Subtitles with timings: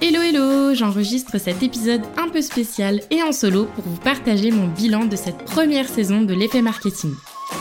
[0.00, 4.66] Hello hello, j'enregistre cet épisode un peu spécial et en solo pour vous partager mon
[4.66, 7.12] bilan de cette première saison de l'effet marketing.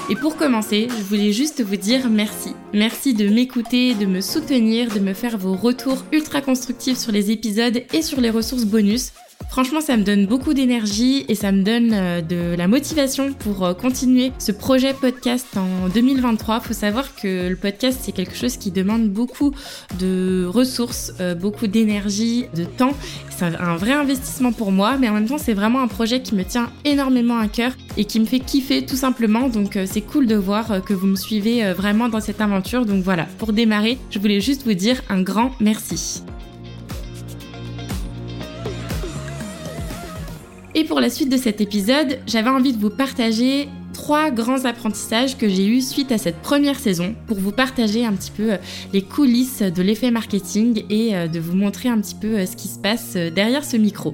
[0.09, 2.53] Et pour commencer, je voulais juste vous dire merci.
[2.73, 7.31] Merci de m'écouter, de me soutenir, de me faire vos retours ultra constructifs sur les
[7.31, 9.11] épisodes et sur les ressources bonus.
[9.53, 13.63] Franchement, ça me donne beaucoup d'énergie et ça me donne euh, de la motivation pour
[13.63, 16.59] euh, continuer ce projet podcast en 2023.
[16.61, 19.53] Faut savoir que le podcast, c'est quelque chose qui demande beaucoup
[19.99, 22.93] de ressources, euh, beaucoup d'énergie, de temps.
[23.29, 26.33] C'est un vrai investissement pour moi, mais en même temps, c'est vraiment un projet qui
[26.33, 29.49] me tient énormément à cœur et qui me fait kiffer tout simplement.
[29.49, 32.87] Donc, c'est cool de voir que vous me suivez vraiment dans cette aventure.
[32.87, 36.23] Donc voilà, pour démarrer, je voulais juste vous dire un grand merci.
[40.83, 45.37] Et pour la suite de cet épisode, j'avais envie de vous partager trois grands apprentissages
[45.37, 48.57] que j'ai eus suite à cette première saison pour vous partager un petit peu euh,
[48.91, 52.57] les coulisses de l'effet marketing et euh, de vous montrer un petit peu euh, ce
[52.57, 54.13] qui se passe derrière ce micro.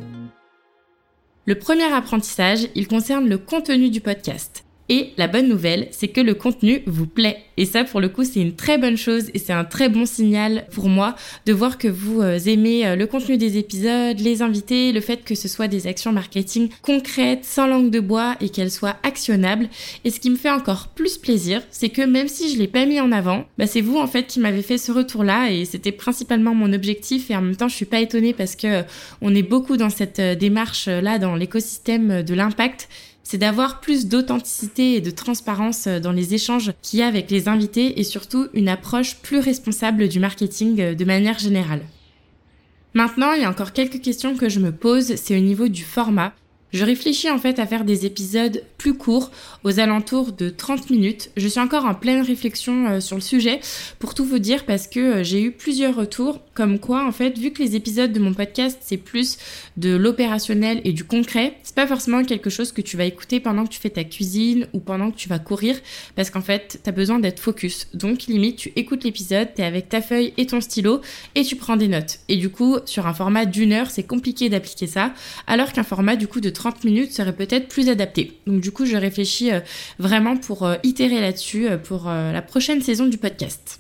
[1.48, 4.64] Le premier apprentissage, il concerne le contenu du podcast.
[4.92, 7.38] Et la bonne nouvelle, c'est que le contenu vous plaît.
[7.58, 10.08] Et ça, pour le coup, c'est une très bonne chose et c'est un très bon
[10.08, 11.16] signal pour moi
[11.46, 15.24] de voir que vous euh, aimez euh, le contenu des épisodes, les invités, le fait
[15.24, 19.70] que ce soit des actions marketing concrètes, sans langue de bois et qu'elles soient actionnables.
[20.06, 22.88] Et ce qui me fait encore plus plaisir, c'est que même si je l'ai pas
[22.88, 25.92] mis en avant, bah c'est vous en fait qui m'avez fait ce retour-là et c'était
[25.92, 28.84] principalement mon objectif et en même temps je suis pas étonnée parce que euh,
[29.22, 32.90] on est beaucoup dans cette démarche là dans l'écosystème de l'impact
[33.30, 37.30] c'est d'avoir plus d'authenticité et de transparence euh, dans les échanges qu'il y a avec
[37.30, 41.84] les invités et surtout une approche plus responsable du marketing euh, de manière générale.
[42.96, 45.84] Maintenant, il y a encore quelques questions que je me pose, c'est au niveau du
[45.84, 46.34] format.
[46.72, 49.32] Je réfléchis en fait à faire des épisodes plus courts,
[49.64, 51.32] aux alentours de 30 minutes.
[51.36, 53.60] Je suis encore en pleine réflexion euh, sur le sujet,
[53.98, 57.38] pour tout vous dire, parce que euh, j'ai eu plusieurs retours, comme quoi en fait,
[57.38, 59.38] vu que les épisodes de mon podcast c'est plus
[59.78, 63.64] de l'opérationnel et du concret, c'est pas forcément quelque chose que tu vas écouter pendant
[63.64, 65.76] que tu fais ta cuisine ou pendant que tu vas courir,
[66.16, 67.88] parce qu'en fait, t'as besoin d'être focus.
[67.96, 71.02] Donc limite, tu écoutes l'épisode, t'es avec ta feuille et ton stylo,
[71.34, 72.20] et tu prends des notes.
[72.30, 75.14] Et du coup, sur un format d'une heure, c'est compliqué d'appliquer ça,
[75.48, 78.38] alors qu'un format du coup de 30 minutes serait peut-être plus adapté.
[78.46, 79.62] Donc du coup, je réfléchis euh,
[79.98, 83.80] vraiment pour euh, itérer là-dessus euh, pour la prochaine saison du podcast.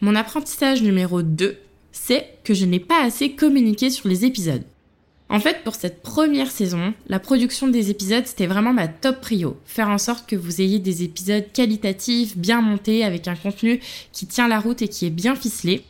[0.00, 1.58] Mon apprentissage numéro 2,
[1.90, 4.62] c'est que je n'ai pas assez communiqué sur les épisodes.
[5.28, 9.58] En fait, pour cette première saison, la production des épisodes, c'était vraiment ma top prio.
[9.66, 13.80] Faire en sorte que vous ayez des épisodes qualitatifs, bien montés, avec un contenu
[14.12, 15.82] qui tient la route et qui est bien ficelé.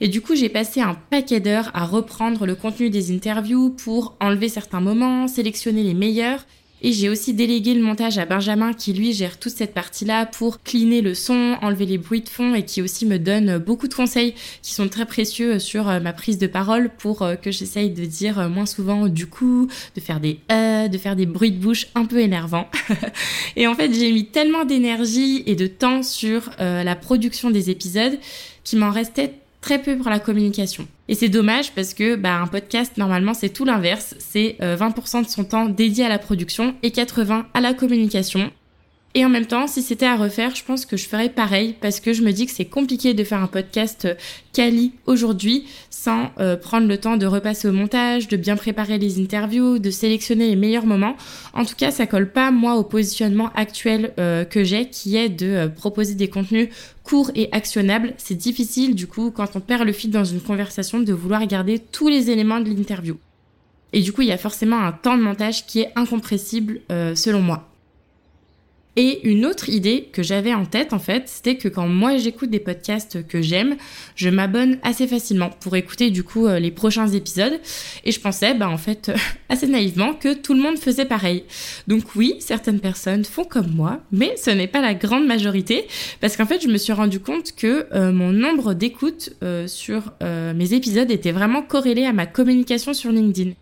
[0.00, 4.14] Et du coup, j'ai passé un paquet d'heures à reprendre le contenu des interviews pour
[4.20, 6.44] enlever certains moments, sélectionner les meilleurs.
[6.82, 10.62] Et j'ai aussi délégué le montage à Benjamin qui lui gère toute cette partie-là pour
[10.62, 13.94] cleaner le son, enlever les bruits de fond et qui aussi me donne beaucoup de
[13.94, 17.88] conseils qui sont très précieux sur euh, ma prise de parole pour euh, que j'essaye
[17.88, 21.50] de dire euh, moins souvent du coup, de faire des euh, de faire des bruits
[21.50, 22.68] de bouche un peu énervants.
[23.56, 28.18] et en fait, j'ai mis tellement d'énergie et de temps sur la production des épisodes
[28.64, 29.32] qu'il m'en restait
[29.66, 30.86] très peu pour la communication.
[31.08, 34.14] Et c'est dommage parce que bah, un podcast, normalement, c'est tout l'inverse.
[34.20, 38.52] C'est 20% euh, de son temps dédié à la production et 80% à la communication.
[39.16, 42.00] Et en même temps, si c'était à refaire, je pense que je ferais pareil parce
[42.00, 44.14] que je me dis que c'est compliqué de faire un podcast euh,
[44.52, 49.18] quali aujourd'hui sans euh, prendre le temps de repasser au montage, de bien préparer les
[49.18, 51.16] interviews, de sélectionner les meilleurs moments.
[51.54, 55.30] En tout cas, ça colle pas moi au positionnement actuel euh, que j'ai qui est
[55.30, 56.68] de proposer des contenus
[57.02, 58.12] courts et actionnables.
[58.18, 61.78] C'est difficile du coup quand on perd le fil dans une conversation de vouloir garder
[61.78, 63.16] tous les éléments de l'interview.
[63.94, 67.40] Et du coup, il y a forcément un temps de montage qui est incompressible selon
[67.40, 67.65] moi.
[68.98, 72.48] Et une autre idée que j'avais en tête, en fait, c'était que quand moi j'écoute
[72.48, 73.76] des podcasts que j'aime,
[74.14, 77.60] je m'abonne assez facilement pour écouter du coup euh, les prochains épisodes.
[78.04, 79.12] Et je pensais, bah en fait,
[79.50, 81.44] assez naïvement, que tout le monde faisait pareil.
[81.86, 85.86] Donc oui, certaines personnes font comme moi, mais ce n'est pas la grande majorité,
[86.22, 90.12] parce qu'en fait, je me suis rendu compte que euh, mon nombre d'écoutes euh, sur
[90.22, 93.52] mes épisodes était vraiment corrélé à ma communication sur LinkedIn.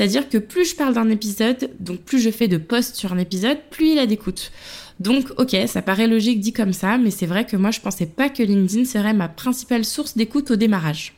[0.00, 3.18] C'est-à-dire que plus je parle d'un épisode, donc plus je fais de posts sur un
[3.18, 4.50] épisode, plus il a d'écoute.
[4.98, 8.06] Donc ok, ça paraît logique dit comme ça, mais c'est vrai que moi je pensais
[8.06, 11.12] pas que LinkedIn serait ma principale source d'écoute au démarrage.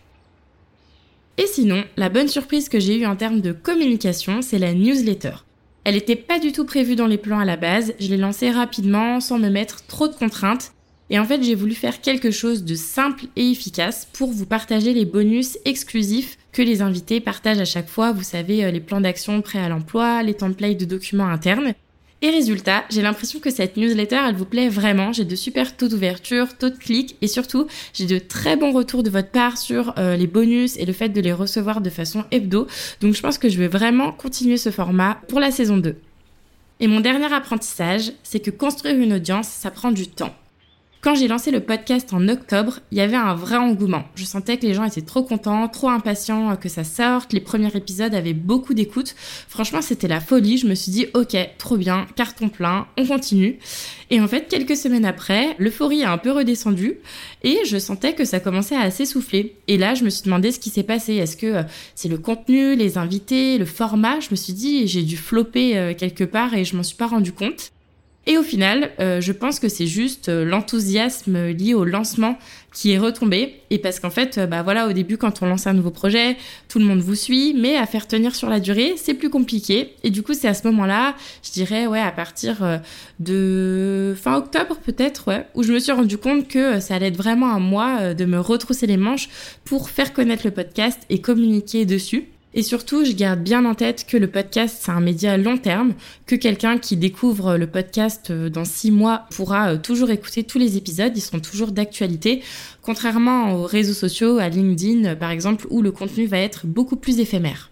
[1.38, 5.44] Et sinon, la bonne surprise que j'ai eue en termes de communication, c'est la newsletter.
[5.84, 8.50] Elle n'était pas du tout prévue dans les plans à la base, je l'ai lancée
[8.50, 10.72] rapidement sans me mettre trop de contraintes
[11.12, 14.94] et en fait, j'ai voulu faire quelque chose de simple et efficace pour vous partager
[14.94, 18.12] les bonus exclusifs que les invités partagent à chaque fois.
[18.12, 21.74] Vous savez, euh, les plans d'action prêts à l'emploi, les templates de documents internes.
[22.22, 25.12] Et résultat, j'ai l'impression que cette newsletter, elle vous plaît vraiment.
[25.12, 29.02] J'ai de super taux d'ouverture, taux de clics et surtout, j'ai de très bons retours
[29.02, 32.24] de votre part sur euh, les bonus et le fait de les recevoir de façon
[32.30, 32.66] hebdo.
[33.02, 35.94] Donc je pense que je vais vraiment continuer ce format pour la saison 2.
[36.80, 40.34] Et mon dernier apprentissage, c'est que construire une audience, ça prend du temps.
[41.02, 44.04] Quand j'ai lancé le podcast en octobre, il y avait un vrai engouement.
[44.14, 47.32] Je sentais que les gens étaient trop contents, trop impatients que ça sorte.
[47.32, 49.16] Les premiers épisodes avaient beaucoup d'écoute.
[49.48, 50.58] Franchement, c'était la folie.
[50.58, 53.58] Je me suis dit, ok, trop bien, carton plein, on continue.
[54.10, 56.98] Et en fait, quelques semaines après, l'euphorie a un peu redescendu
[57.42, 59.56] et je sentais que ça commençait à s'essouffler.
[59.66, 61.14] Et là, je me suis demandé ce qui s'est passé.
[61.14, 61.62] Est-ce que euh,
[61.96, 64.20] c'est le contenu, les invités, le format?
[64.20, 67.08] Je me suis dit, j'ai dû flopper euh, quelque part et je m'en suis pas
[67.08, 67.72] rendu compte.
[68.26, 72.38] Et au final, euh, je pense que c'est juste euh, l'enthousiasme lié au lancement
[72.72, 73.56] qui est retombé.
[73.70, 76.36] Et parce qu'en fait, euh, bah voilà, au début, quand on lance un nouveau projet,
[76.68, 79.94] tout le monde vous suit, mais à faire tenir sur la durée, c'est plus compliqué.
[80.04, 82.80] Et du coup, c'est à ce moment-là, je dirais, ouais, à partir
[83.18, 87.16] de fin octobre peut-être, ouais, où je me suis rendu compte que ça allait être
[87.16, 89.28] vraiment à moi de me retrousser les manches
[89.64, 92.28] pour faire connaître le podcast et communiquer dessus.
[92.54, 95.94] Et surtout, je garde bien en tête que le podcast, c'est un média long terme,
[96.26, 100.58] que quelqu'un qui découvre le podcast euh, dans six mois pourra euh, toujours écouter tous
[100.58, 102.42] les épisodes, ils seront toujours d'actualité,
[102.82, 107.20] contrairement aux réseaux sociaux, à LinkedIn par exemple, où le contenu va être beaucoup plus
[107.20, 107.71] éphémère.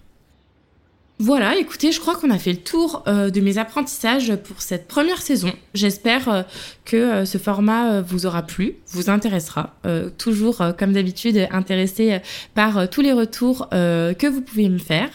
[1.23, 4.89] Voilà, écoutez, je crois qu'on a fait le tour euh, de mes apprentissages pour cette
[4.89, 5.53] première saison.
[5.75, 6.43] J'espère euh,
[6.87, 9.75] que euh, ce format vous aura plu, vous intéressera.
[10.17, 12.21] toujours, comme d'habitude, intéressé
[12.55, 15.11] par tous les retours que vous pouvez me faire.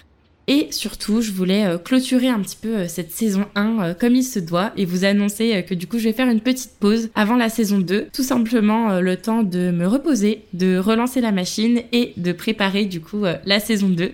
[0.47, 4.73] Et surtout, je voulais clôturer un petit peu cette saison 1 comme il se doit
[4.77, 7.79] et vous annoncer que du coup, je vais faire une petite pause avant la saison
[7.79, 8.09] 2.
[8.13, 13.01] Tout simplement le temps de me reposer, de relancer la machine et de préparer du
[13.01, 14.11] coup la saison 2.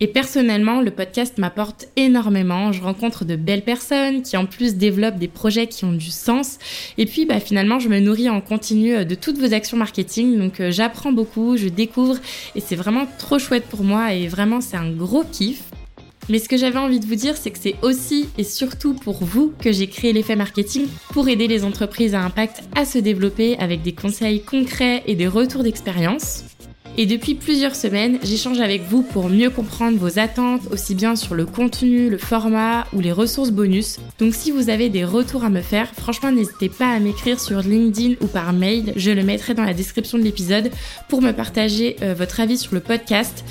[0.00, 2.72] Et personnellement, le podcast m'apporte énormément.
[2.72, 6.58] Je rencontre de belles personnes qui en plus développent des projets qui ont du sens.
[6.98, 10.36] Et puis bah, finalement, je me nourris en continu euh, de toutes vos actions marketing.
[10.36, 12.16] Donc euh, j'apprends beaucoup, je découvre
[12.56, 15.62] et c'est vraiment trop chouette pour moi et vraiment c'est un gros kiff.
[16.28, 19.22] Mais ce que j'avais envie de vous dire, c'est que c'est aussi et surtout pour
[19.22, 23.56] vous que j'ai créé l'effet marketing pour aider les entreprises à impact à se développer
[23.58, 26.44] avec des conseils concrets et des retours d'expérience.
[26.96, 31.34] Et depuis plusieurs semaines, j'échange avec vous pour mieux comprendre vos attentes, aussi bien sur
[31.34, 33.98] le contenu, le format ou les ressources bonus.
[34.20, 37.62] Donc si vous avez des retours à me faire, franchement n'hésitez pas à m'écrire sur
[37.62, 40.70] LinkedIn ou par mail, je le mettrai dans la description de l'épisode
[41.08, 43.44] pour me partager euh, votre avis sur le podcast.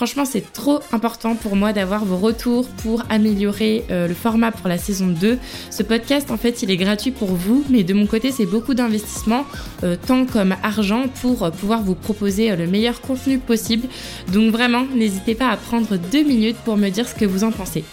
[0.00, 4.66] Franchement, c'est trop important pour moi d'avoir vos retours pour améliorer euh, le format pour
[4.66, 5.38] la saison 2.
[5.70, 8.72] Ce podcast, en fait, il est gratuit pour vous, mais de mon côté, c'est beaucoup
[8.72, 9.44] d'investissement,
[9.84, 13.88] euh, temps comme argent, pour euh, pouvoir vous proposer le meilleur contenu possible.
[14.32, 17.50] Donc vraiment, n'hésitez pas à prendre deux minutes pour me dire ce que vous en
[17.50, 17.84] pensez.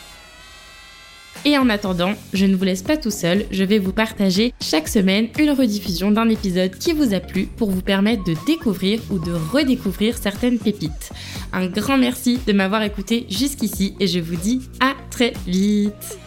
[1.47, 4.89] Et en attendant, je ne vous laisse pas tout seul, je vais vous partager chaque
[4.89, 9.17] semaine une rediffusion d'un épisode qui vous a plu pour vous permettre de découvrir ou
[9.17, 11.13] de redécouvrir certaines pépites.
[11.53, 16.19] Un grand merci de m'avoir écouté jusqu'ici et je vous dis à très vite